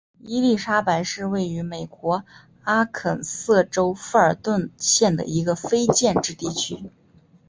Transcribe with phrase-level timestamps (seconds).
[0.23, 2.23] 伊莉莎白是位于美国
[2.63, 6.89] 阿肯色州富尔顿县的一个非建制地区。